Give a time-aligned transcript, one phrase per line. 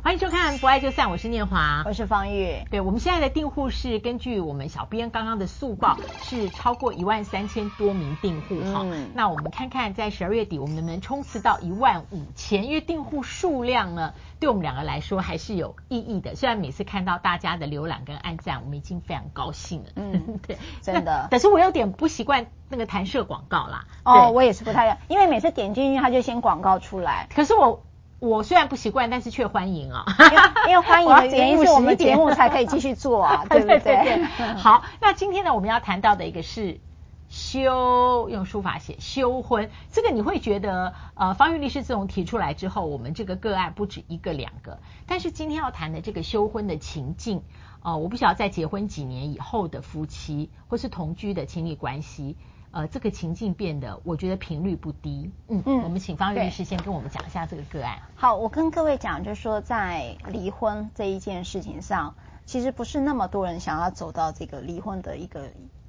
[0.00, 2.64] 欢迎收看《不爱就散》，我是念华，我是方玉。
[2.70, 8.82] 对，我们现在的订户是根据我们小编刚刚的速报，是超过一万三千多名订户哈。
[8.84, 12.64] 嗯、那我们看看在十二月底我们能不能冲刺到一万五千？
[12.66, 16.36] 因为订户数量呢，对我们两个来说还是有意义的。
[16.36, 19.90] 虽然每次看到大家的浏览跟按赞，我们已经非常高兴了。
[19.96, 21.26] 嗯， 对，真的。
[21.28, 23.84] 但是我有点不习惯那个弹射广告啦。
[24.04, 27.26] 哦，我也是不太，因为每次点进去它就先广告出来。
[27.34, 27.82] 可是我。
[28.20, 30.04] 我虽然不习惯，但是却欢迎啊！
[30.68, 33.78] 因为欢迎的原因是我们节目才可以继续做啊， 对不对？
[33.78, 36.80] 对对对好，那今天呢，我们要谈到的一个是
[37.28, 47.42] 休，用书法写休婚，这个你会觉得，呃，方玉律师自从提出来之后，我们这个个案不止一个两个，但是今天要谈的这个休婚的情境，
[47.84, 52.36] 呃，我不晓得在结婚几年以后的夫妻，或是同居的亲密关系。
[52.70, 55.30] 呃，这个情境变得，我觉得频率不低。
[55.48, 57.98] 嗯嗯，我们请方玉律师先跟我们讲一下这个个案。
[58.14, 65.48] 好，我跟各位讲，就是说在离婚这一件事情上，其实不是那么多人想要走到这个离婚的一个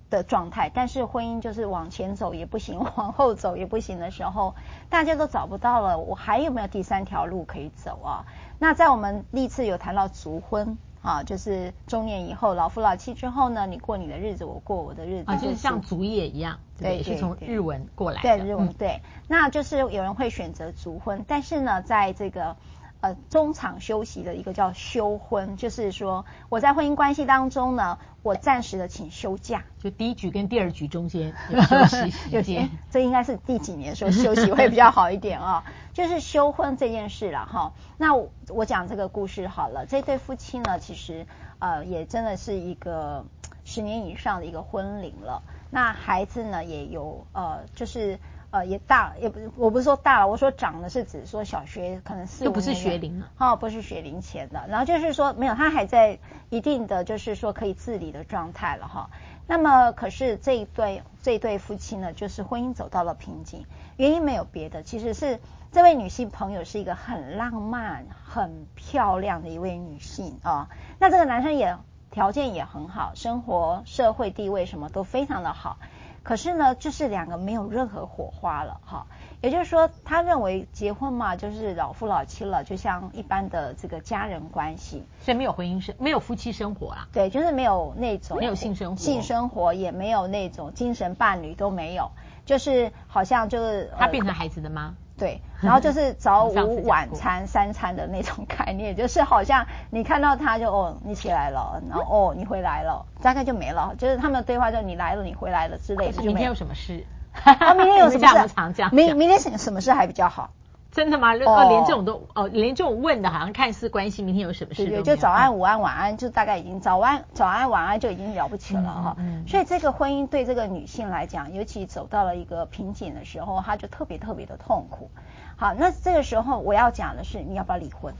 [0.09, 4.55] 的状态，但是婚姻就是往前走也不行， 往后走也不行的时候，
[4.89, 8.25] 大家都找不到了，我还有没有第三条路可以走啊？
[8.57, 10.77] 那在我们历次有谈到族婚。
[11.01, 22.55] 啊，就是中年以后，老夫老妻之后呢，你过你的日子，我过我的日子，啊，就是像族业一样，对，是从日文过来的，对，日文，对，那就是有人会选择族婚，但是呢，在这个。
[23.01, 35.63] 呃，中场休息的一个叫休婚，就是说我在婚姻关系当中呢，我暂时的请休假，就第一局跟第二局中间有 休息时间，这应该是第几年说休息会比较好一点啊？
[35.99, 37.73] 就是休婚这件事了哈。
[37.97, 41.27] 那我，我讲这个故事好了，这对夫妻呢，其实
[41.59, 43.25] 呃也真的是一个
[43.65, 48.17] 十年以上的一个婚龄了，那孩子呢也有呃就是。
[48.51, 56.17] 呃，也大，也不，我不是说大了，我说长的是指说小学可能四五年，就不是学龄了，哦，不是学龄前的，然后就是说没有，他还在
[56.49, 59.11] 一定的就是说可以自理的状态了哈。
[59.49, 63.65] 那么可是这一对这一对夫妻呢，就是婚姻走到了瓶颈，
[63.97, 65.39] 原因没有别的，其实是
[65.71, 71.75] 这位女性朋友是一个很浪漫、很漂亮的一位女性啊、那这个男生也
[72.11, 75.79] 条件也很好，生活社会地位什么都非常的好。
[76.29, 79.07] 可是呢，就是两个没有任何火花了哈。
[79.41, 87.07] 也就是说，他认为结婚嘛，就是老夫老妻了，就像一般的这个家人关系，所以没有婚姻生，没有夫妻生活啊。
[87.11, 92.11] 对，就是没有那种没有性生活，性生活也没有那种精神伴侣都没有，
[92.45, 94.95] 就是好像就是他变成孩子的妈。
[95.19, 103.93] 对， 然后就是早午晚餐三餐的那种概念，就是好像你看到他就哦，你起来了，然后哦，你回来了，大概就没了。
[103.97, 106.23] 就是他们的对话就你来了，你回来了之类的。
[106.23, 107.05] 明天有什么事？
[107.43, 108.47] 啊，明天有什么事？
[108.91, 110.51] 明明天什什么事还比较好？
[110.91, 111.33] 真的吗？
[111.33, 114.87] 哦，连这种都哦，连这种问的，好像看似关心明天有什么事。
[114.87, 119.15] 对，就早安、午安、晚安，就大概已经早安、早安、晚安就已经了不起了哈。
[119.19, 119.43] 嗯。
[119.47, 125.11] 所以这个婚姻对这个女性来讲，尤其走到了一个瓶颈的时候，她就特别特别的痛苦。
[125.57, 128.15] 好，那这个时候我要讲的是，你要不要离婚？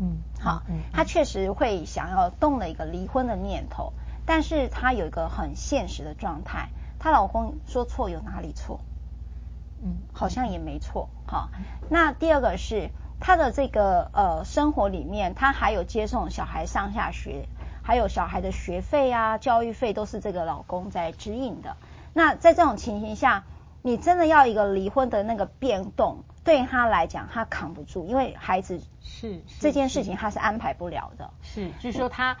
[0.00, 3.92] 嗯，好，嗯，她确实会想要动了一个离婚的念头，
[4.24, 8.80] 但是她有一个很现实的状态，她老公说错有哪里错？
[9.86, 11.50] 嗯，好像也没错，好。
[11.90, 12.88] 那第二个是
[13.20, 17.46] 他的这个呃生活里面，他还有接送小孩上下学，
[17.82, 21.76] 还有小孩的学费啊、教育费都是这个老公在指引的。
[22.14, 23.44] 那在这种情形下，
[23.82, 31.30] 你真的要一个离婚的那个变动，对他来讲，他扛不住，因为孩子是这件事情，他是安排不了的。
[31.42, 32.38] 是，就是说他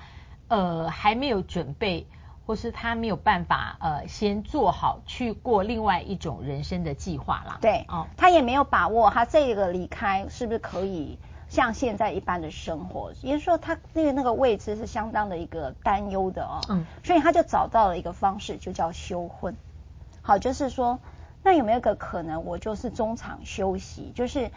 [0.48, 2.06] 呃还没有准备。
[2.46, 7.58] 或是他没有办法呃先做好去过另外一种人生的计划啦。
[7.60, 11.18] 对，哦，他也没有把握他这个离开是不是可以
[11.48, 16.60] 像现在一般的生活，也就是说他那个那个位置是相当的一个担忧的哦。
[16.68, 19.56] 嗯，所以他就找到了一个方式，就叫休婚。
[20.20, 20.98] 好，就是说
[21.42, 24.50] 那有没有一个可能，我就是中场休息，就是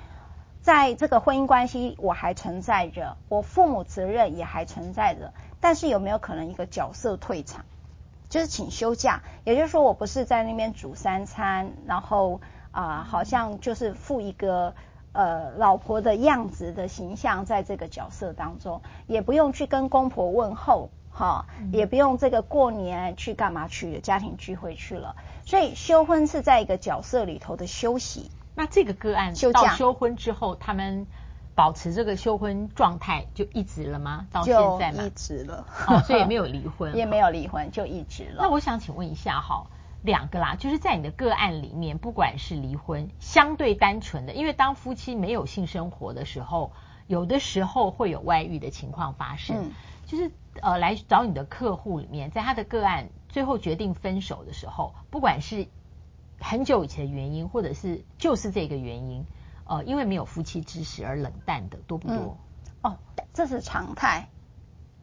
[0.61, 7.65] 在这个婚姻关系我还存在着，我父母责任也还存在着，但是有没有可能一个角色退场？
[8.29, 12.41] 就是请休假，也就是说我不是在那边煮三餐，然后
[12.71, 14.73] 啊、呃，好像就是负一个
[15.13, 25.15] 呃老婆的样子的形象在这个角色当中，也不用去跟公婆问候，哈，也不用这个过年去干嘛去家庭聚会去了，
[25.45, 28.31] 所以休婚是在一个角色里头的休息。
[28.55, 31.07] 那这个个案休假到休婚之后，他们。
[31.57, 34.27] 保持这个休婚状态就一直了吗？
[34.31, 34.99] 到现在吗？
[34.99, 38.43] 就一直了，哦，所以也没有离婚， 也没有离婚，就一直了。
[38.43, 39.65] 那我想请问一下哈，
[40.03, 46.73] 两个啦，就是在你的个案里面，不管是离婚相对单纯的，因为当夫妻没有性生活的时候，
[47.07, 49.71] 有的时候会有外遇的情况发生，嗯、
[50.05, 50.29] 就是
[50.61, 55.65] 呃来找你的客户里面，在他的个案最后决定分手的时候，不管是
[56.39, 59.25] 很久以前的原因，或者是就是这个原因，
[59.67, 62.37] 呃，因为没有夫妻之实而冷淡的多不多？
[62.83, 62.97] 嗯、哦，
[63.33, 64.29] 这是常态，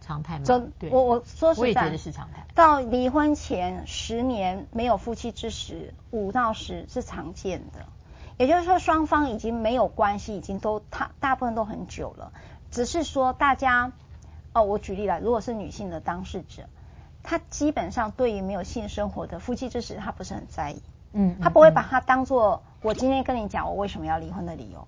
[0.00, 0.44] 常态吗？
[0.44, 2.46] 真对，我我说实在，我也觉得是常态。
[2.54, 7.86] 到离婚前十年没有夫妻之实，五到十是常见的。
[8.36, 12.32] 也就是说，双方已经没有关系，已经都他大部分都很久了。
[12.70, 13.92] 只是说大家，
[14.52, 16.64] 哦，我举例来，如果是女性的当事者，
[17.22, 20.82] 她基本上对于没有性生活的夫妻之实，她不是很在意。
[21.14, 24.86] 嗯，他不会把它当做我今天跟你讲我为什么要离婚的理由。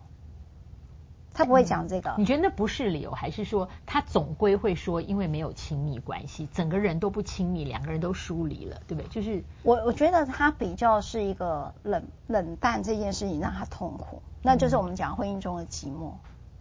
[1.33, 9.09] 他不会讲这个、嗯，你觉得那不是理由，还是说他总归会说，因为没有亲密关系，整个人都不亲密，两个人都疏离了，对不对？
[9.09, 16.13] 就是我我觉得他比较是一个冷冷淡这件事情让他痛苦，那就是我们讲婚姻中的寂寞。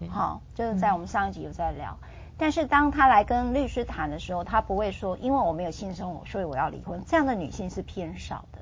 [0.09, 2.07] 好，就是在我们上一集有在聊，嗯、
[2.37, 7.01] 但是当他来跟律师谈的时候，他不会说，因为我没有性生活，所以我要离婚。
[7.07, 8.59] 这样的女性是偏少的。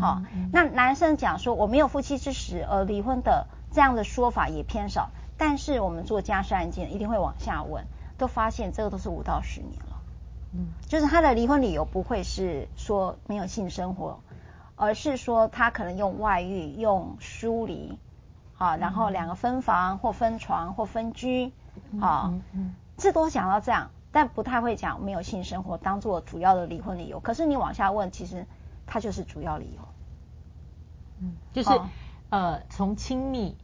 [0.00, 0.26] 好，嗯。
[0.34, 5.10] 嗯、那男生讲说我没有夫妻之实而离婚的这样的说法也偏少。
[5.38, 7.84] 但是我们做家事案件一定会往下问，
[8.16, 10.00] 都发现这个都是五到十年了，
[10.54, 14.20] 嗯，就是他的离婚理由不会是说没有性生活，
[14.76, 17.98] 而是说他可能用外遇、用疏离，
[18.54, 21.52] 好，然后两个分房或分床或分居，
[22.00, 27.20] 好，嗯嗯，这都讲到这样，但不太会讲没有性生活当做主要的离婚理由。
[27.20, 28.46] 可是你往下问，其实
[28.86, 29.82] 他就是主要理由，
[31.20, 31.68] 嗯，就是
[32.30, 33.56] 呃从亲密。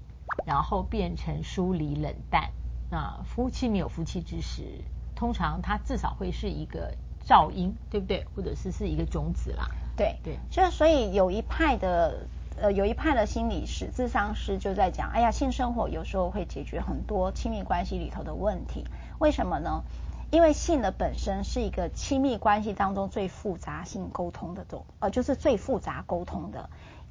[0.47, 2.49] 然后变成疏离冷淡，
[2.91, 4.83] 那夫妻没有夫妻之实，
[5.15, 8.27] 通常它至少会是一个噪音，对不对？
[8.35, 9.69] 或者是是一个种子啦。
[9.95, 12.27] 对对，就所以有一派的
[12.57, 18.87] 呃有一派的心理师、咨商师就在讲，哎呀，性生活有时候会解决很多亲密关系里头的问题，
[19.19, 19.85] 为什么呢？
[20.33, 26.69] 因为性的本身是一个亲密关系当中最复杂性沟通的种，呃，就是最复杂沟通的，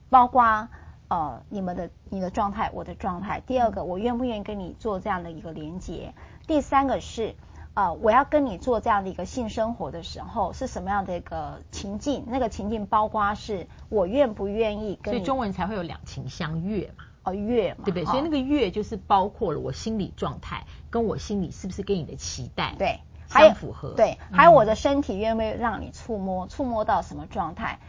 [0.09, 0.67] 包括。
[1.13, 3.41] 呃，你们的你的状态，我的状态。
[3.41, 6.13] 第二个，我愿不愿意跟你做这样的一个连接？
[6.47, 7.35] 第三个是，
[7.73, 12.23] 呃，我要跟你做这样的一个性生活的时候，是什么样的一个情境？
[12.27, 15.17] 那个情境包括是我愿不愿意跟你。
[15.17, 17.03] 所以中文才会有两情相悦嘛？
[17.23, 18.03] 哦，悦嘛，对不对？
[18.03, 23.01] 哦、所以那个悦就是包括了我心理状态，跟我心里是不是跟你的期待对
[23.39, 23.93] 相符合？
[23.95, 26.47] 对，还有我的身体愿不愿意让你触摸？
[26.47, 27.79] 触摸到什么状态？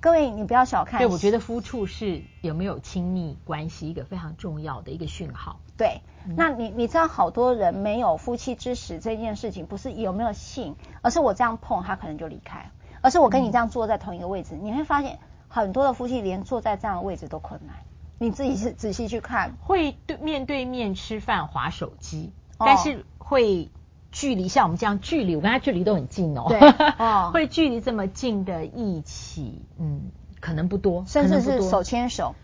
[0.00, 0.98] 各位，你不要小看。
[0.98, 5.60] 对，我觉得夫处是有没有亲密关系一个非常重要的一个讯号。
[5.76, 17.76] 对，嗯、那你你知道好多人没有夫妻之实这件事情，不是有没有性，而是我这样碰他可能就离开，而是我跟你这样坐在同一个位置，嗯、你会发现很多的夫妻连坐在这样的位置都困难。
[18.18, 23.70] 你自己是仔细去看，会对面对面吃饭划手机，哦、但是会。
[24.12, 26.44] 距离像我们这样距离，我跟他距离都很近哦。
[26.48, 26.60] 对，
[27.04, 30.02] 哦，会距离这么近的一起，嗯，
[30.38, 32.34] 可能不多，甚至是手牵手，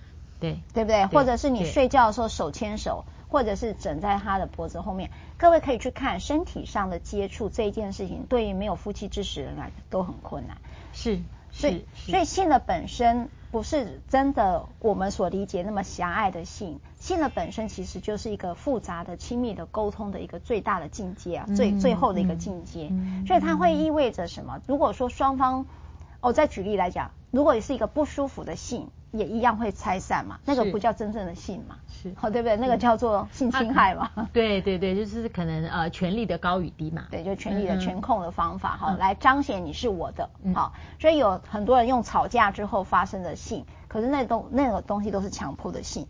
[0.40, 1.06] 对，对不对？
[1.06, 5.10] 或者是你睡觉的时候手牵手，或者是枕在他的脖子后面。
[5.36, 10.56] 各位可以去看身体上的接触这一件事情，对于没有夫妻之实的人来都很困难。
[10.92, 11.20] 是，
[11.52, 16.80] 所以，所以性的本身不是真的我们所理解那么狭隘的性。
[16.98, 22.92] 性的本身其实就是一个复杂的、亲密的沟通的一个最大的境界啊，最最后的一个境界。
[23.26, 24.60] 所以它会意味着什么？
[24.66, 25.66] 如果说双方，
[26.20, 32.56] 哦，再举例来讲，如果你是一个不舒服的性，也一样会拆散嘛，那个不叫真正的性嘛，是，好，对不对？
[32.56, 34.10] 那个叫做性侵害嘛。
[34.32, 37.06] 对对对，就是可能呃权力的高与低嘛。
[37.10, 40.28] 对，就权力的权控的方法哈，来彰显你是我的。
[40.54, 46.06] 好，所以有很多人用吵架之后发生的性，可是那东那个东西都是强迫的性。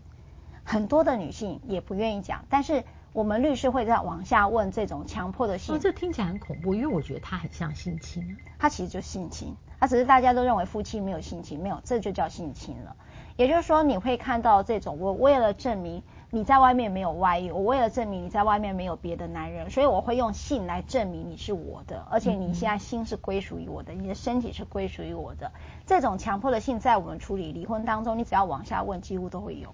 [0.65, 5.75] 很多的女性也不愿意讲，但是我们律师会再往下问这种强迫的性。
[5.75, 8.37] 哦，这听起来很恐怖，因为我觉得他很像性侵。
[8.59, 12.97] 他其实就性侵，它只是大家都认为夫妻没有性侵，没有，这就叫性侵了。
[13.37, 25.53] 也就是说，你会看到这种，我为了证明你在外面没有外遇，我为了证明你在外面没有别的男人，所以我会用性来证明你是我的，而且你现在心是归属于我的，你的身体是归属于我的。
[25.87, 29.73] 这种强迫的性，在我们处理离婚当中，你只要往下问，几乎都会有。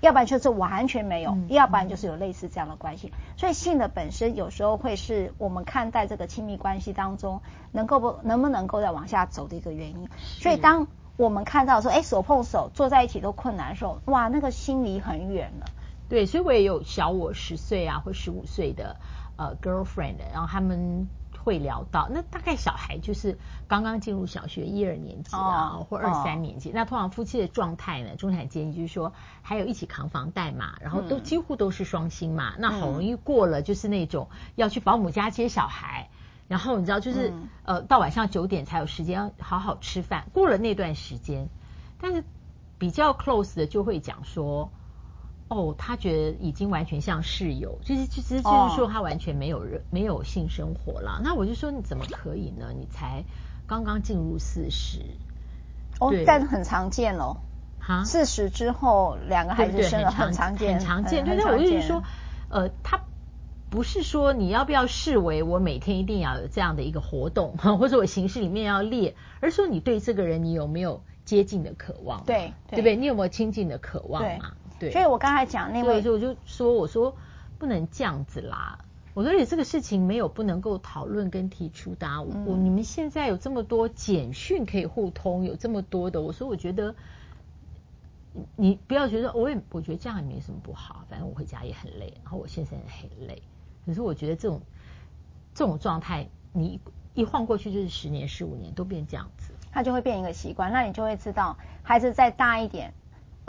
[0.00, 3.08] 要不然就是完全没有，嗯、要不然就是有类似这样的关系。
[3.08, 7.42] 嗯、所以性的本身有时候会是我们看待这个亲密关系当中
[7.72, 10.08] 能够不能不能够再往下走的一个原因。
[10.16, 15.66] 所以当我们看到说，哎，手碰手坐在一起都困难的时候，哇，那个心离很远了。
[16.08, 18.96] 对，所以我也有小我十岁啊或十五岁的
[19.36, 21.08] 呃 girlfriend，然后他们
[21.42, 26.70] 会聊到，那大概小孩就是刚刚进入小学一二年级啊，哦、或二三年级。
[26.70, 32.54] 哦、那通常夫妻的状态呢，中产阶级就是说还有一起扛房贷嘛，然后都、嗯、几乎都是双薪嘛。
[32.58, 36.10] 那好容易过了就是那种要去保姆家接小孩，
[36.46, 40.26] 然后你知道就是、嗯、呃到晚上九点才有时间要好好吃饭。
[40.32, 41.48] 过了那段时间，
[42.00, 42.24] 但是
[42.78, 44.70] 比较 close 的就会讲说。
[45.50, 51.20] 哦，他觉得已经完全像室友，就是其实就是说他完全没有人、哦、没有性生活了。
[51.24, 52.72] 那我就说你怎么可以呢？
[52.72, 53.24] 你才
[53.66, 55.00] 刚刚进入四十，
[55.98, 57.38] 哦，但很常见哦。
[57.80, 61.24] 哈，四十之后两个孩子生了很常见，很常见。
[61.26, 62.04] 但是我就是说，
[62.48, 63.00] 呃，他
[63.70, 72.22] 不是说你要不要视为我每天一定要有这样的一个活动， 或者我形式里面要列，而是说你对这个人你有没有接近的渴望？
[72.24, 72.94] 对，对不对？
[72.94, 74.52] 你有没有亲近的渴望嘛？
[74.80, 77.14] 对，所以我刚才讲那位，所以我就说，我说
[77.58, 78.84] 不能这样子啦。
[79.12, 82.22] 我说你这个事情没有不能够讨论跟提出的啊。
[82.22, 86.94] 我、嗯、你们现在有这么多简讯可以互通，有这么多的，我说我觉得
[88.56, 91.04] 你不要觉得，我也我觉得这样也没什么不好。
[91.10, 93.42] 反正我回家也很累，然后我先生也很累。
[93.84, 94.62] 可是我觉得这种
[95.54, 96.80] 这种状态，你
[97.12, 100.72] 一晃过去就是十年、十五年都变这样子，他就会变一个习惯。
[100.72, 102.94] 那你就会知道，孩子再大一点。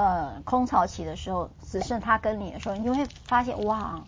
[0.01, 4.03] 呃，空巢期的时候，只剩他跟你的时候，你就会发现哇，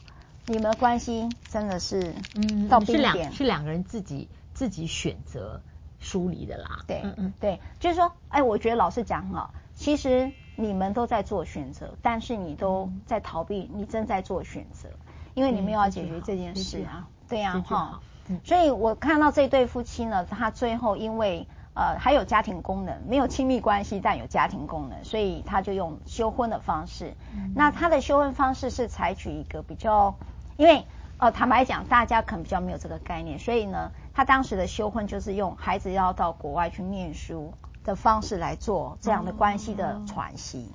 [0.48, 5.62] 你们的关系真的是嗯到冰点，是两个人自己自己选择
[6.00, 6.80] 疏离的啦。
[6.88, 14.90] 对，嗯嗯，对，就是说，哎，我觉得老师讲哈，其实你们都在做选择，但是你都在逃避，你正在做选择，
[15.36, 18.00] 因为你们要解决这件事啊，对呀哈。
[18.44, 21.48] 所以我看到这对夫妻呢，他最后因为。
[21.76, 27.16] 呃，还有家庭功能，没有亲密关系，但有家庭功能，所以他就用休婚的方式。
[27.34, 30.16] 嗯、那他的休婚方式是采取一个比较，
[30.56, 30.86] 因为
[31.18, 37.54] 呃，坦白讲，大家可能比较没有这个概念，所以呢，他当时的休婚就是用孩子要到国外去念书
[37.84, 40.70] 的方式来做这样的关系的喘息。
[40.70, 40.74] 嗯、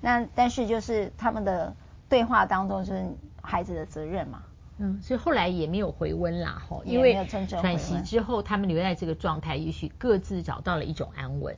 [0.00, 1.74] 那但是就是他们的
[2.08, 4.42] 对话当中就是孩子的责任嘛。
[4.82, 7.14] 嗯，所以后来也没有回温啦，哈，因为
[7.46, 11.54] 喘息之后，他们留在这个状态，也许各自找到了一种安稳，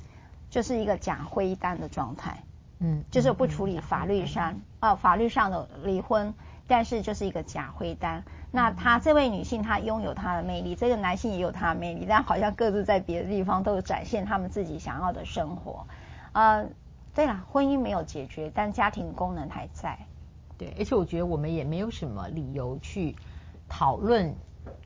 [0.51, 2.43] 就是一个假灰单的状态，
[2.81, 6.35] 嗯，就是不处理法律上啊、呃、法律上的离婚，
[6.67, 8.25] 但是就是一个假灰单。
[8.51, 15.87] 那他这位女性，她拥有她的魅力，这个男性也有他的魅力，但好像各自在别的地方都有展现他们自己想要的生活。
[16.33, 16.67] 呃，
[17.15, 19.97] 对了，婚姻没有解决，但家庭功能还在。
[20.63, 23.17] 对，而且我觉得我们也没有什么理由去
[23.69, 24.35] 讨论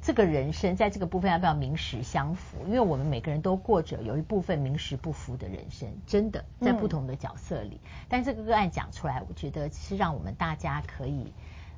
[0.01, 7.81] 这个人生在这个部分要不要名实相符，因为我们每个人都过着有一部分名实不符的人生，真的在不同的角色里。
[7.85, 11.33] 嗯、但这个个案讲出来，我觉得是让我们大家可以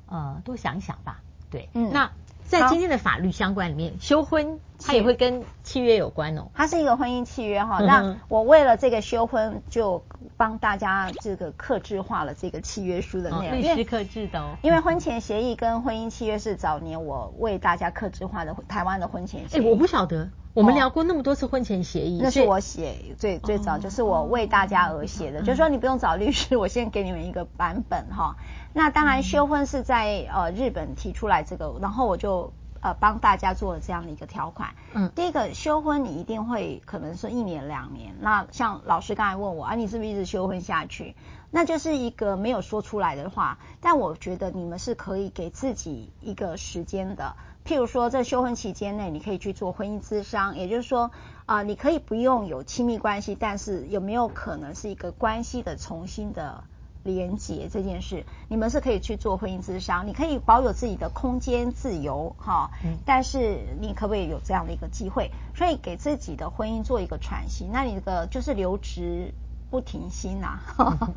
[0.05, 1.21] 呃多想一想吧。
[1.49, 2.09] 对，嗯，那。
[2.49, 6.47] 在今天的法律相关里面，休婚它也会跟契约有关哦。
[6.55, 7.79] 它是一个婚姻契约哈。
[7.79, 10.03] 那我为了这个休婚，就
[10.35, 13.57] 帮大家这个克制化了这个契约书的内容。
[13.59, 14.57] 律师克制的哦。
[14.63, 19.61] 因为婚前协议跟婚姻契约是早年我为大家克制化的台湾的婚前协议。
[19.61, 22.19] 哎，我不晓得，我们聊过那么多次婚前协议。
[22.21, 25.39] 那是我写最最早，就是我为大家而写的。
[25.41, 28.35] 就是说你不用找律师，我先给你们一个版本哈。
[28.73, 32.51] 那当然，休婚是在呃日本提出来这个，然后我就
[32.81, 34.71] 呃帮大家做了这样的一个条款。
[34.93, 38.15] 嗯，第一个休婚你一定会可能是一年两年。
[38.19, 41.15] 那像老师刚才问我啊，你是不是一直休婚下去？
[41.51, 47.35] 那就是一个没有说出来的话，但我觉得你们是可以给自己一个时间的。
[47.69, 51.11] 譬如说，在休婚期间内，你可以去做婚姻咨商，也就是说
[51.45, 56.63] 啊、呃，你可以不用有亲密关系，但是有没有可能是一个关系的重新的？
[57.03, 62.71] 连结这件事，你们是可以去做婚姻咨商，你可以保有自己的空间自由哈，
[63.05, 65.31] 但是你可不可以有这样的一个机会？
[65.55, 69.33] 所以给自己的婚姻做一个喘息，那你这个就是留职
[69.71, 70.59] 不停薪呐，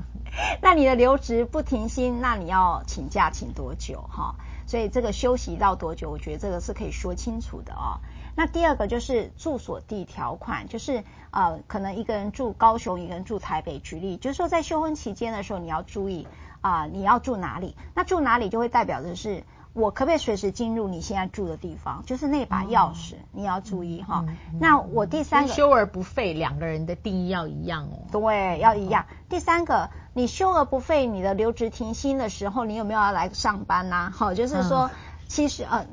[0.63, 4.37] 那你的留职不停薪，那你要请假请多久哈？
[4.73, 8.01] 所以这个休息到多久，我觉得这个是可以说清楚的哦。
[8.35, 13.79] 那第二个就是住所地条款，就是呃，可能一个人住高雄，一个人住台北。
[13.81, 16.27] 举例，就是说在休婚期间的时候，你要注意
[16.63, 17.77] 啊、呃，你要住哪里？
[17.95, 22.03] 那住哪里就会代表的是我可不可以随时进入你现在住的地方？
[22.07, 24.25] 就是那把钥匙，嗯、你要注意哈。
[24.27, 28.09] 嗯嗯、那我第三个，修而不废，两个人的定义要一样哦。
[28.11, 29.05] 对，要一样。
[29.29, 34.13] 第三个，你休而不废，你的留职停薪的时候，你有没有要来上班呐、啊？
[34.15, 34.91] 好，就是说，
[35.29, 35.87] 其实呃。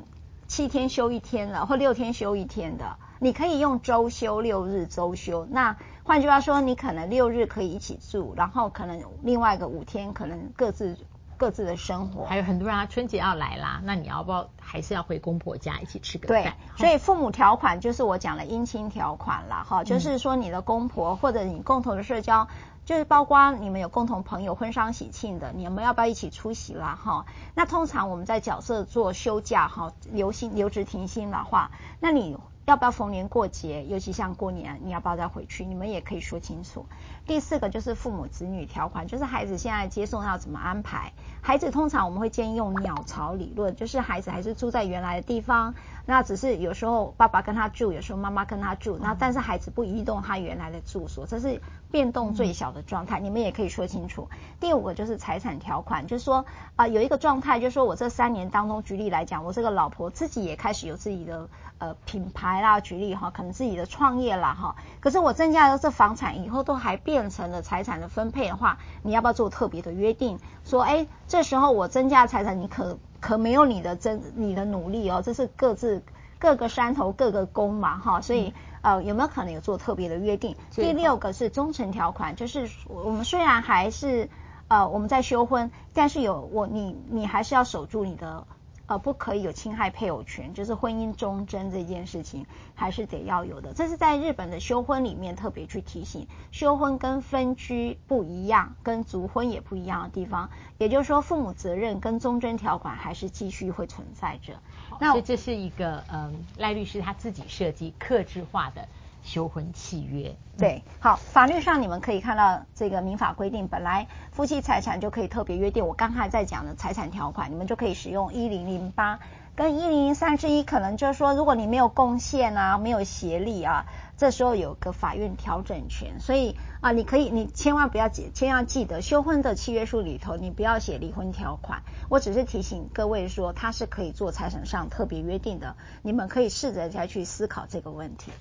[0.50, 5.46] 七天休一天了，或六天休一天的，你可以用周休六日周休。
[5.48, 10.96] 那换句话说，你可能六日可以一起住，然后可能另外一个五天可能各自
[11.40, 12.26] 各自的生活。
[12.26, 16.42] 还有很多人啊，春节要来啦，那你要不要还是要回公婆家一起吃个饭？
[16.42, 22.46] 对，所以父母条款就是我讲的姻亲条款啦，哈，就是说你的公婆或者你共同的社交。
[22.82, 26.98] 就是包括你们有共同朋友婚丧喜庆的，你们要不要一起出席啦？
[27.00, 31.70] 哈，那通常我们在角色做休假哈，留薪留职停薪的话，
[32.00, 32.36] 那你。
[32.70, 35.64] 要不要逢年过节，尤其像过年，你要不要再回去？
[35.64, 36.86] 你们也可以说清楚。
[37.26, 41.12] 第四个就是父母子女条款，就是孩子现在接送要怎么安排。
[41.40, 45.74] 孩子通常我们会建议用鸟巢理论，就是孩子还是住在原来的地方，
[46.06, 53.20] 那只是有时候爸爸跟他住，有时候妈妈跟他住，那但是孩子不移动他原来的住所，这是变动最小的状态。
[53.20, 54.28] 你们也可以说清楚。
[54.60, 56.44] 第五个就是财产条款，就是说
[56.76, 61.48] 啊、呃，有一个状态，就是说我这三年当中，举例来讲，我这个老婆自己也开始有自己的。
[61.80, 70.38] 呃，品牌啦，举例哈，可能自己的创业啦哈，可是我增加了这房产以后，都还变成了财产的分配的话，你要不要做特别的约定？
[70.62, 76.02] 说，哎，这时候我增加财产，你可可没有你的真你的努力哦，这是各自
[76.38, 80.56] 各个山头各个工嘛哈，所以呃，有没有可能有做特别的约定？
[80.70, 84.28] 第六个是忠诚条款，就是我们虽然还是
[84.68, 88.46] 呃我们在休婚，但是有我你你还是要守住你的。
[88.90, 92.44] 呃，不可以有侵害配偶权，就是婚姻忠贞这件事情，
[92.74, 93.72] 还是得要有的。
[93.72, 100.50] 这是在日本的休婚里面特别去提醒，休婚跟分居不一样，跟族婚也不一样的地方。
[100.76, 104.54] 也就是说，父母责任跟忠贞条款还是继续会存在着。
[104.98, 108.88] 那所以这是一个嗯，赖律师他自己设计克制化的。
[109.22, 115.86] 休婚契约，对，好，法律上你们可以看到这个民法规定，本来夫妻财产就可以特别约定。
[115.86, 119.20] 我刚才在讲的财产条款，你们就可以使用一零零八
[119.54, 123.86] 跟一零零三之一，可能就是说，如果你没有贡献啊，没有协力啊，
[124.16, 126.18] 这时候有个法院调整权。
[126.20, 131.82] 所以啊，你可以，你千万不要记，千万记得休婚的契约书里头，你不要写离婚条款。
[132.08, 138.32] 我只是提醒各位说，它是可以做财产上特别约定的，你们可以试着再去思考这个问题。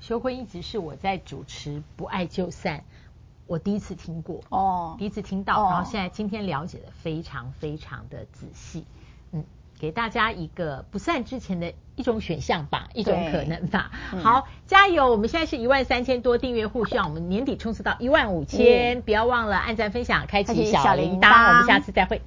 [0.00, 2.84] 休婚一直是我在主持不爱就散，
[3.46, 8.84] 我第一次听过哦，第一次听到，然后现在今天了解的非常非常的仔细，
[9.32, 9.44] 嗯，
[9.78, 13.90] 给大家一个不散之前的一种选项吧，一种可能吧。
[14.22, 15.10] 好，加油！
[15.10, 22.20] 我们现在是一万三千多订阅户，希望我们年底冲刺到一万五千，不要忘了按赞、分享、开启小铃铛，我们下次再会。